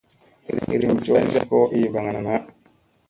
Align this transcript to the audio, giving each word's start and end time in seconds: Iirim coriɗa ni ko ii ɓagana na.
Iirim 0.73 0.97
coriɗa 1.03 1.21
ni 1.33 1.39
ko 1.49 1.57
ii 1.77 1.91
ɓagana 1.93 2.21
na. 2.27 2.33